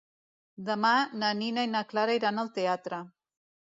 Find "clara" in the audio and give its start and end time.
1.91-2.17